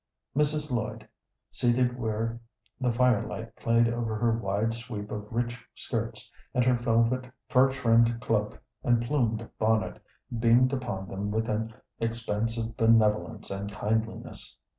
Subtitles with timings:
[0.35, 0.71] Mrs.
[0.71, 1.07] Lloyd,
[1.51, 2.39] seated where
[2.79, 8.19] the firelight played over her wide sweep of rich skirts, and her velvet fur trimmed
[8.19, 10.01] cloak and plumed bonnet,
[10.39, 14.57] beamed upon them with an expansive benevolence and kindliness.